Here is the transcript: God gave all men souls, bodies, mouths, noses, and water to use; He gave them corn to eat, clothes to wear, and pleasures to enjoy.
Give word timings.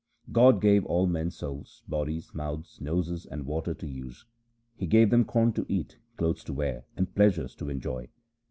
God 0.31 0.61
gave 0.61 0.83
all 0.85 1.05
men 1.05 1.29
souls, 1.29 1.83
bodies, 1.87 2.33
mouths, 2.33 2.81
noses, 2.81 3.27
and 3.27 3.45
water 3.45 3.75
to 3.75 3.85
use; 3.85 4.25
He 4.75 4.87
gave 4.87 5.11
them 5.11 5.23
corn 5.25 5.53
to 5.53 5.65
eat, 5.69 5.99
clothes 6.17 6.43
to 6.45 6.53
wear, 6.53 6.85
and 6.97 7.13
pleasures 7.13 7.53
to 7.57 7.69
enjoy. 7.69 8.07